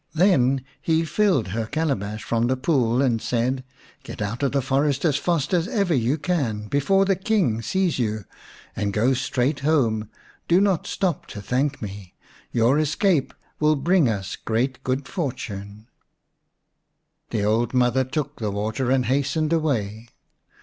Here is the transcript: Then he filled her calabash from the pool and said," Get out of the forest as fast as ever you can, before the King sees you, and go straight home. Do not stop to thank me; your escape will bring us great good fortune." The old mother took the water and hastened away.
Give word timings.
Then 0.15 0.65
he 0.81 1.05
filled 1.05 1.49
her 1.49 1.67
calabash 1.67 2.23
from 2.23 2.47
the 2.47 2.57
pool 2.57 3.03
and 3.03 3.21
said," 3.21 3.63
Get 4.03 4.19
out 4.19 4.41
of 4.41 4.51
the 4.51 4.59
forest 4.63 5.05
as 5.05 5.17
fast 5.17 5.53
as 5.53 5.67
ever 5.67 5.93
you 5.93 6.17
can, 6.17 6.67
before 6.69 7.05
the 7.05 7.15
King 7.15 7.61
sees 7.61 7.99
you, 7.99 8.25
and 8.75 8.93
go 8.93 9.13
straight 9.13 9.59
home. 9.59 10.09
Do 10.47 10.59
not 10.59 10.87
stop 10.87 11.27
to 11.27 11.39
thank 11.39 11.83
me; 11.83 12.15
your 12.51 12.79
escape 12.79 13.31
will 13.59 13.75
bring 13.75 14.09
us 14.09 14.35
great 14.35 14.83
good 14.83 15.07
fortune." 15.07 15.85
The 17.29 17.43
old 17.43 17.71
mother 17.75 18.03
took 18.03 18.39
the 18.39 18.49
water 18.49 18.89
and 18.89 19.05
hastened 19.05 19.53
away. 19.53 20.07